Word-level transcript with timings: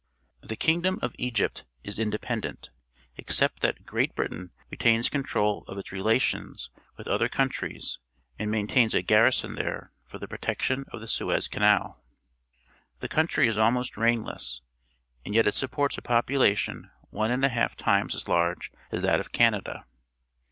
—The 0.51 0.55
kingdom 0.55 0.97
of 1.03 1.13
Egypt 1.19 1.63
is 1.83 1.99
independent, 1.99 2.71
except 3.17 3.59
that 3.61 3.85
Great 3.85 4.15
Britain 4.15 4.49
retains 4.71 5.09
control 5.09 5.63
of 5.67 5.77
its 5.77 5.91
relations 5.91 6.71
with 6.97 7.07
other 7.07 7.29
countries 7.29 7.99
and 8.39 8.49
maintains 8.49 8.95
a 8.95 9.03
garrison 9.03 9.53
there 9.53 9.91
for 10.07 10.17
the 10.17 10.27
protection 10.27 10.85
of 10.91 11.01
the 11.01 11.07
Suez 11.07 11.47
Canal. 11.47 12.03
The 12.97 13.09
country 13.09 13.47
is 13.47 13.59
almost 13.59 13.95
rainless, 13.95 14.61
and 15.23 15.35
yet 15.35 15.45
it 15.45 15.53
supports 15.53 15.99
a 15.99 16.01
popu 16.01 16.35
lation 16.39 16.89
one 17.11 17.29
and 17.29 17.45
a 17.45 17.49
half 17.49 17.75
times 17.75 18.15
as 18.15 18.27
large 18.27 18.71
as 18.91 19.03
that 19.03 19.19
of 19.19 19.31
Canada. 19.31 19.85